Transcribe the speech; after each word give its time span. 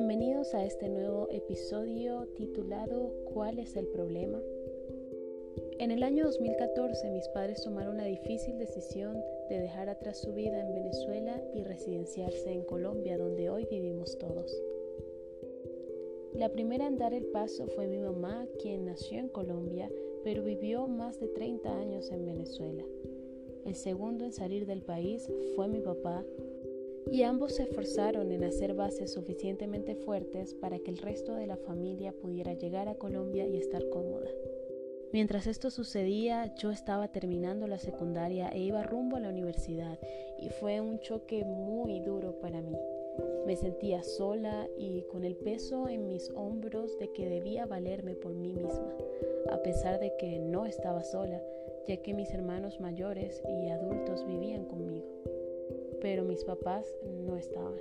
Bienvenidos 0.00 0.54
a 0.54 0.64
este 0.64 0.88
nuevo 0.88 1.26
episodio 1.32 2.28
titulado 2.36 3.12
¿Cuál 3.34 3.58
es 3.58 3.74
el 3.74 3.88
problema? 3.88 4.40
En 5.80 5.90
el 5.90 6.04
año 6.04 6.22
2014 6.26 7.10
mis 7.10 7.26
padres 7.30 7.64
tomaron 7.64 7.96
la 7.96 8.04
difícil 8.04 8.58
decisión 8.58 9.20
de 9.48 9.58
dejar 9.58 9.88
atrás 9.88 10.20
su 10.20 10.32
vida 10.34 10.60
en 10.60 10.72
Venezuela 10.72 11.42
y 11.52 11.64
residenciarse 11.64 12.52
en 12.52 12.62
Colombia, 12.62 13.18
donde 13.18 13.50
hoy 13.50 13.66
vivimos 13.68 14.16
todos. 14.18 14.56
La 16.32 16.48
primera 16.50 16.86
en 16.86 16.96
dar 16.96 17.12
el 17.12 17.24
paso 17.32 17.66
fue 17.66 17.88
mi 17.88 17.98
mamá, 17.98 18.46
quien 18.62 18.84
nació 18.84 19.18
en 19.18 19.28
Colombia, 19.28 19.90
pero 20.22 20.44
vivió 20.44 20.86
más 20.86 21.18
de 21.18 21.26
30 21.26 21.76
años 21.76 22.12
en 22.12 22.24
Venezuela. 22.24 22.84
El 23.66 23.74
segundo 23.74 24.24
en 24.24 24.32
salir 24.32 24.64
del 24.64 24.82
país 24.82 25.28
fue 25.56 25.66
mi 25.66 25.80
papá, 25.80 26.24
y 27.10 27.22
ambos 27.22 27.54
se 27.54 27.62
esforzaron 27.62 28.32
en 28.32 28.44
hacer 28.44 28.74
bases 28.74 29.12
suficientemente 29.12 29.94
fuertes 29.94 30.54
para 30.54 30.78
que 30.78 30.90
el 30.90 30.98
resto 30.98 31.34
de 31.34 31.46
la 31.46 31.56
familia 31.56 32.12
pudiera 32.12 32.54
llegar 32.54 32.88
a 32.88 32.96
Colombia 32.96 33.46
y 33.46 33.56
estar 33.56 33.88
cómoda. 33.88 34.28
Mientras 35.12 35.46
esto 35.46 35.70
sucedía, 35.70 36.54
yo 36.56 36.70
estaba 36.70 37.08
terminando 37.08 37.66
la 37.66 37.78
secundaria 37.78 38.50
e 38.50 38.60
iba 38.60 38.82
rumbo 38.82 39.16
a 39.16 39.20
la 39.20 39.30
universidad 39.30 39.98
y 40.38 40.50
fue 40.50 40.82
un 40.82 41.00
choque 41.00 41.44
muy 41.44 42.00
duro 42.00 42.38
para 42.40 42.60
mí. 42.60 42.76
Me 43.46 43.56
sentía 43.56 44.02
sola 44.02 44.68
y 44.76 45.02
con 45.10 45.24
el 45.24 45.34
peso 45.36 45.88
en 45.88 46.08
mis 46.08 46.30
hombros 46.34 46.98
de 46.98 47.10
que 47.12 47.28
debía 47.28 47.64
valerme 47.64 48.16
por 48.16 48.34
mí 48.34 48.52
misma, 48.52 48.94
a 49.50 49.62
pesar 49.62 49.98
de 49.98 50.14
que 50.18 50.38
no 50.38 50.66
estaba 50.66 51.02
sola, 51.02 51.42
ya 51.86 51.96
que 51.96 52.12
mis 52.12 52.30
hermanos 52.34 52.78
mayores 52.78 53.42
y 53.48 53.68
adultos 53.68 54.26
vivían 54.26 54.66
conmigo 54.66 55.06
pero 56.00 56.24
mis 56.24 56.44
papás 56.44 56.86
no 57.04 57.36
estaban. 57.36 57.80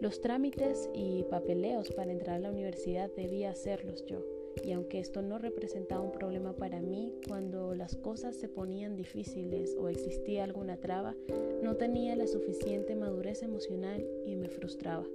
Los 0.00 0.20
trámites 0.20 0.90
y 0.92 1.22
papeleos 1.24 1.90
para 1.92 2.10
entrar 2.10 2.36
a 2.36 2.40
la 2.40 2.50
universidad 2.50 3.10
debía 3.14 3.50
hacerlos 3.50 4.04
yo, 4.06 4.18
y 4.64 4.72
aunque 4.72 4.98
esto 4.98 5.22
no 5.22 5.38
representaba 5.38 6.02
un 6.02 6.12
problema 6.12 6.54
para 6.54 6.80
mí, 6.80 7.14
cuando 7.28 7.74
las 7.74 7.96
cosas 7.96 8.36
se 8.36 8.48
ponían 8.48 8.96
difíciles 8.96 9.76
o 9.78 9.88
existía 9.88 10.44
alguna 10.44 10.78
traba, 10.78 11.14
no 11.62 11.76
tenía 11.76 12.16
la 12.16 12.26
suficiente 12.26 12.96
madurez 12.96 13.42
emocional 13.42 14.04
y 14.26 14.36
me 14.36 14.48
frustraba. 14.48 15.06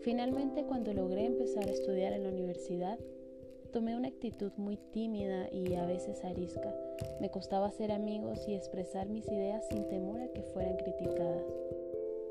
Finalmente, 0.00 0.64
cuando 0.64 0.94
logré 0.94 1.24
empezar 1.24 1.68
a 1.68 1.72
estudiar 1.72 2.12
en 2.12 2.22
la 2.22 2.28
universidad, 2.28 3.00
tomé 3.76 3.94
una 3.94 4.08
actitud 4.08 4.52
muy 4.56 4.78
tímida 4.78 5.50
y 5.52 5.74
a 5.74 5.84
veces 5.84 6.24
arisca. 6.24 6.74
Me 7.20 7.30
costaba 7.30 7.66
hacer 7.66 7.92
amigos 7.92 8.48
y 8.48 8.54
expresar 8.54 9.06
mis 9.10 9.28
ideas 9.28 9.68
sin 9.68 9.86
temor 9.90 10.18
a 10.18 10.28
que 10.28 10.40
fueran 10.40 10.78
criticadas. 10.78 11.44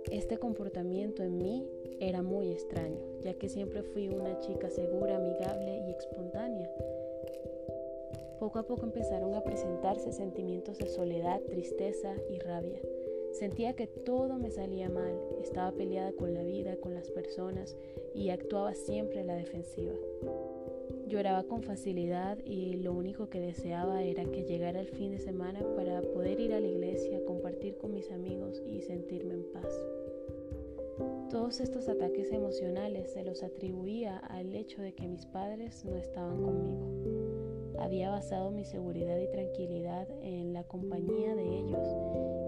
Este 0.10 0.40
comportamiento 0.40 1.22
en 1.22 1.38
mí 1.38 1.64
era 2.00 2.24
muy 2.24 2.52
extraño, 2.52 2.98
ya 3.24 3.36
que 3.36 3.48
siempre 3.48 3.84
fui 3.84 4.10
una 4.10 4.40
chica 4.40 4.72
segura, 4.72 5.18
amigable 5.18 5.84
y 5.88 5.92
espontánea. 5.92 6.68
Poco 8.40 8.58
a 8.58 8.66
poco 8.66 8.88
empezaron 8.88 9.36
a 9.36 9.44
presentarse 9.44 10.14
sentimientos 10.14 10.80
de 10.80 10.88
soledad, 10.88 11.42
tristeza 11.42 12.16
y 12.28 12.40
rabia. 12.40 12.80
Sentía 13.34 13.76
que 13.76 13.86
todo 13.86 14.40
me 14.40 14.50
salía 14.50 14.90
mal, 14.90 15.14
estaba 15.44 15.72
peleada 15.74 16.12
con 16.14 16.34
la 16.34 16.42
vida, 16.42 16.76
con 16.78 16.96
las 16.96 17.12
personas 17.12 17.78
y 18.16 18.32
actuaba 18.32 18.74
siempre 18.74 19.20
a 19.20 19.26
la 19.26 19.36
defensiva. 19.36 19.94
Lloraba 21.08 21.44
con 21.44 21.62
facilidad 21.62 22.40
y 22.44 22.78
lo 22.78 22.94
único 22.94 23.30
que 23.30 23.40
deseaba 23.40 24.02
era 24.02 24.26
que 24.26 24.44
llegara 24.44 24.80
el 24.80 24.88
fin 24.88 25.12
de 25.12 25.20
semana 25.20 25.60
para 25.76 26.02
poder 26.02 26.40
ir 26.40 26.54
a 26.54 26.60
la 26.60 26.68
iglesia, 26.68 27.24
compartir 27.26 27.78
con 27.78 27.94
mis 27.94 28.12
amigos 28.12 28.62
y 28.66 28.82
sentirme 28.82 29.36
en 29.36 29.44
paz. 29.54 29.72
Todos 31.30 31.60
estos 31.60 31.90
ataques 31.90 32.32
emocionales 32.32 33.12
se 33.12 33.24
los 33.24 33.44
atribuía 33.44 34.18
al 34.18 34.56
hecho 34.56 34.82
de 34.82 34.94
que 34.94 35.08
mis 35.08 35.26
padres 35.26 35.86
no 35.86 35.96
estaban 35.96 36.42
conmigo. 36.42 37.76
Había 37.80 38.10
basado 38.10 38.50
mi 38.52 38.64
seguridad 38.64 39.20
y 39.20 39.28
tranquilidad 39.28 40.08
en 40.22 40.54
la 40.54 40.64
compañía 40.64 41.36
de 41.36 41.44
ellos 41.44 41.88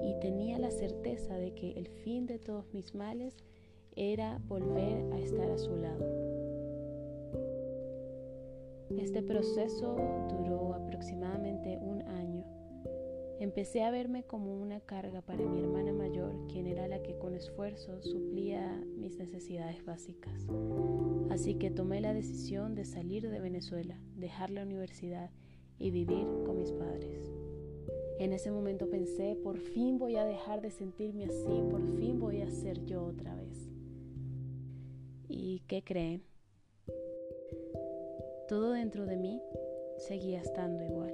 y 0.04 0.20
tenía 0.20 0.58
la 0.58 0.72
certeza 0.72 1.36
de 1.36 1.54
que 1.54 1.74
el 1.74 1.88
fin 1.90 2.26
de 2.26 2.40
todos 2.40 2.66
mis 2.74 2.96
males 2.96 3.36
era 3.96 4.40
volver 4.48 5.14
a 5.14 5.20
estar 5.20 5.52
a 5.52 5.58
su 5.58 5.76
lado. 5.76 6.47
Este 8.98 9.22
proceso 9.22 9.96
duró 10.30 10.74
aproximadamente 10.74 11.78
un 11.78 12.02
año. 12.02 12.44
Empecé 13.40 13.84
a 13.84 13.92
verme 13.92 14.24
como 14.24 14.60
una 14.60 14.80
carga 14.80 15.22
para 15.22 15.46
mi 15.46 15.60
hermana 15.60 15.94
mayor, 15.94 16.48
quien 16.48 16.66
era 16.66 16.88
la 16.88 17.04
que 17.04 17.16
con 17.20 17.36
esfuerzo 17.36 18.02
suplía 18.02 18.84
mis 18.98 19.18
necesidades 19.18 19.86
básicas. 19.86 20.48
Así 21.30 21.56
que 21.56 21.70
tomé 21.70 22.02
la 22.02 22.16
decisión 22.16 22.74
de 22.74 22.86
salir 22.86 23.30
de 23.30 23.40
Venezuela, 23.40 24.00
dejar 24.16 24.50
la 24.50 24.64
universidad 24.64 25.30
y 25.78 25.92
vivir 25.92 26.26
con 26.46 26.58
mis 26.58 26.72
padres. 26.72 27.32
En 28.20 28.34
ese 28.34 28.50
momento 28.50 28.90
pensé, 28.90 29.36
por 29.44 29.60
fin 29.60 30.00
voy 30.00 30.16
a 30.16 30.26
dejar 30.26 30.62
de 30.62 30.72
sentirme 30.72 31.26
así, 31.26 31.62
por 31.70 31.84
fin 32.00 32.20
voy 32.20 32.42
a 32.42 32.50
ser 32.50 32.84
yo 32.86 33.04
otra 33.04 33.36
vez. 33.36 33.70
¿Y 35.30 35.60
qué 35.68 35.84
creen? 35.84 36.24
Todo 38.48 38.72
dentro 38.72 39.06
de 39.06 39.18
mí 39.18 39.42
seguía 39.98 40.40
estando 40.40 40.82
igual. 40.82 41.14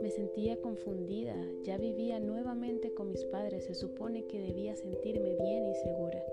Me 0.00 0.10
sentía 0.10 0.56
confundida, 0.62 1.36
ya 1.62 1.76
vivía 1.76 2.18
nuevamente 2.20 2.94
con 2.94 3.10
mis 3.10 3.22
padres, 3.26 3.64
se 3.64 3.74
supone 3.74 4.24
que 4.24 4.40
debía 4.40 4.74
sentirme 4.76 5.36
bien 5.36 5.66
y 5.66 5.74
segura. 5.74 6.24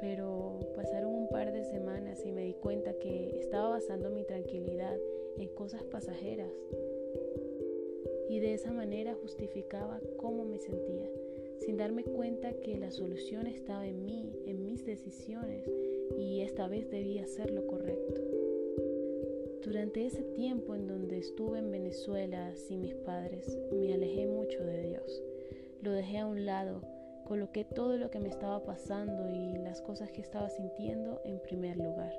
Pero 0.00 0.58
pasaron 0.74 1.14
un 1.14 1.28
par 1.28 1.52
de 1.52 1.62
semanas 1.64 2.26
y 2.26 2.32
me 2.32 2.42
di 2.42 2.54
cuenta 2.54 2.94
que 2.94 3.38
estaba 3.38 3.68
basando 3.68 4.10
mi 4.10 4.24
tranquilidad 4.24 4.98
en 5.38 5.48
cosas 5.50 5.84
pasajeras. 5.84 6.50
Y 8.28 8.40
de 8.40 8.54
esa 8.54 8.72
manera 8.72 9.14
justificaba 9.14 10.00
cómo 10.16 10.44
me 10.44 10.58
sentía, 10.58 11.08
sin 11.58 11.76
darme 11.76 12.02
cuenta 12.02 12.54
que 12.54 12.76
la 12.76 12.90
solución 12.90 13.46
estaba 13.46 13.86
en 13.86 14.04
mí, 14.04 14.32
en 14.46 14.64
mis 14.64 14.84
decisiones, 14.84 15.70
y 16.16 16.40
esta 16.40 16.68
vez 16.68 16.90
debía 16.90 17.24
hacer 17.24 17.50
lo 17.50 17.66
correcto. 17.66 18.20
Durante 19.64 20.04
ese 20.06 20.22
tiempo 20.22 20.74
en 20.74 20.86
donde 20.86 21.18
estuve 21.18 21.58
en 21.58 21.70
Venezuela 21.70 22.54
sin 22.56 22.80
mis 22.80 22.94
padres, 22.94 23.58
me 23.72 23.94
alejé 23.94 24.26
mucho 24.26 24.62
de 24.64 24.82
Dios. 24.82 25.22
Lo 25.82 25.92
dejé 25.92 26.18
a 26.18 26.26
un 26.26 26.44
lado, 26.44 26.82
coloqué 27.24 27.64
todo 27.64 27.96
lo 27.96 28.10
que 28.10 28.18
me 28.18 28.28
estaba 28.28 28.64
pasando 28.64 29.30
y 29.30 29.58
las 29.58 29.80
cosas 29.80 30.10
que 30.10 30.20
estaba 30.20 30.48
sintiendo 30.50 31.20
en 31.24 31.40
primer 31.40 31.76
lugar. 31.76 32.12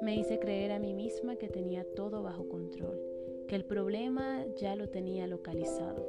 Me 0.00 0.16
hice 0.16 0.38
creer 0.38 0.72
a 0.72 0.78
mí 0.78 0.94
misma 0.94 1.36
que 1.36 1.48
tenía 1.48 1.84
todo 1.94 2.22
bajo 2.22 2.48
control, 2.48 3.00
que 3.48 3.56
el 3.56 3.64
problema 3.64 4.44
ya 4.56 4.76
lo 4.76 4.88
tenía 4.88 5.26
localizado 5.26 6.06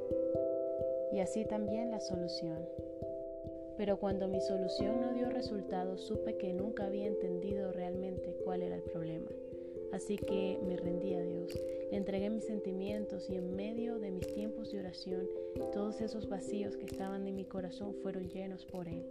y 1.13 1.19
así 1.19 1.45
también 1.45 1.91
la 1.91 1.99
solución. 1.99 2.57
Pero 3.83 3.97
cuando 3.97 4.29
mi 4.29 4.39
solución 4.39 5.01
no 5.01 5.11
dio 5.11 5.29
resultado, 5.29 5.97
supe 5.97 6.37
que 6.37 6.53
nunca 6.53 6.85
había 6.85 7.05
entendido 7.05 7.73
realmente 7.73 8.33
cuál 8.45 8.61
era 8.61 8.77
el 8.77 8.81
problema. 8.81 9.27
Así 9.91 10.15
que 10.15 10.57
me 10.65 10.77
rendí 10.77 11.13
a 11.15 11.21
Dios, 11.21 11.53
le 11.91 11.97
entregué 11.97 12.29
mis 12.29 12.45
sentimientos 12.45 13.29
y 13.29 13.35
en 13.35 13.57
medio 13.57 13.99
de 13.99 14.11
mis 14.11 14.25
tiempos 14.33 14.71
de 14.71 14.79
oración, 14.79 15.27
todos 15.73 15.99
esos 15.99 16.29
vacíos 16.29 16.77
que 16.77 16.85
estaban 16.85 17.27
en 17.27 17.35
mi 17.35 17.43
corazón 17.43 17.93
fueron 17.95 18.29
llenos 18.29 18.65
por 18.65 18.87
Él. 18.87 19.03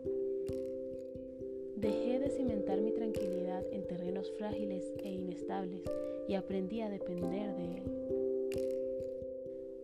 Dejé 1.76 2.18
de 2.18 2.30
cimentar 2.30 2.80
mi 2.80 2.92
tranquilidad 2.92 3.66
en 3.72 3.86
terrenos 3.86 4.32
frágiles 4.38 4.90
e 5.04 5.10
inestables 5.10 5.82
y 6.26 6.32
aprendí 6.32 6.80
a 6.80 6.88
depender 6.88 7.54
de 7.56 7.76
Él. 7.76 7.82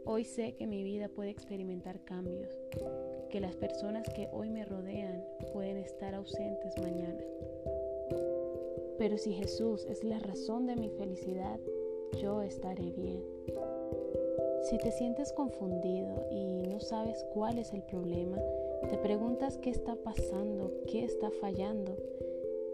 Hoy 0.07 0.25
sé 0.25 0.55
que 0.55 0.67
mi 0.67 0.83
vida 0.83 1.11
puede 1.11 1.29
experimentar 1.29 2.03
cambios, 2.07 2.49
que 3.29 3.41
las 3.41 3.57
personas 3.57 4.09
que 4.15 4.29
hoy 4.33 4.51
me 4.51 4.65
rodean 4.65 5.25
pueden 5.53 5.77
estar 5.77 6.15
ausentes 6.15 6.77
mañana. 6.79 7.21
Pero 8.99 9.17
si 9.17 9.33
Jesús 9.33 9.87
es 9.89 10.03
la 10.03 10.19
razón 10.19 10.67
de 10.67 10.77
mi 10.77 10.91
felicidad, 10.91 11.61
yo 12.21 12.43
estaré 12.43 12.91
bien. 12.91 13.23
Si 14.63 14.77
te 14.79 14.91
sientes 14.91 15.33
confundido 15.33 16.27
y 16.31 16.63
no 16.69 16.81
sabes 16.81 17.25
cuál 17.33 17.59
es 17.59 17.73
el 17.73 17.83
problema, 17.83 18.39
te 18.89 18.99
preguntas 18.99 19.59
qué 19.59 19.71
está 19.71 19.95
pasando, 19.97 20.73
qué 20.87 21.05
está 21.05 21.31
fallando, 21.31 21.97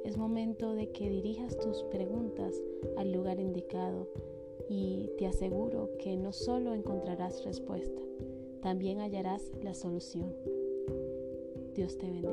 es 0.04 0.16
momento 0.16 0.74
de 0.74 0.90
que 0.90 1.08
dirijas 1.08 1.56
tus 1.56 1.82
preguntas 1.84 2.54
al 2.96 3.12
lugar 3.12 3.40
indicado 3.40 4.08
y 4.68 5.10
te 5.18 5.26
aseguro 5.26 5.90
que 5.98 6.16
no 6.16 6.32
solo 6.32 6.74
encontrarás 6.74 7.44
respuesta, 7.44 8.00
también 8.64 8.98
hallarás 9.00 9.52
la 9.62 9.74
solución. 9.74 10.34
Dios 11.74 11.98
te 11.98 12.06
bendiga. 12.06 12.32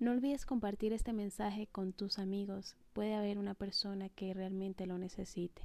No 0.00 0.10
olvides 0.10 0.44
compartir 0.44 0.92
este 0.92 1.12
mensaje 1.12 1.68
con 1.70 1.92
tus 1.92 2.18
amigos. 2.18 2.76
Puede 2.92 3.14
haber 3.14 3.38
una 3.38 3.54
persona 3.54 4.08
que 4.08 4.34
realmente 4.34 4.86
lo 4.86 4.98
necesite. 4.98 5.62